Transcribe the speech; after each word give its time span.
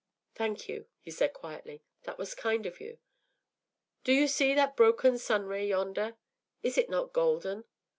“Thank 0.33 0.67
you,” 0.67 0.87
he 0.99 1.11
said 1.11 1.31
quietly; 1.31 1.83
“that 2.05 2.17
was 2.17 2.33
kind 2.33 2.65
of 2.65 2.81
you. 2.81 2.97
Do 4.03 4.11
you 4.13 4.27
see 4.27 4.55
that 4.55 4.75
broken 4.75 5.19
sun 5.19 5.45
ray 5.45 5.67
yonder? 5.67 6.15
Is 6.63 6.75
it 6.79 6.89
not 6.89 7.13
golden? 7.13 7.65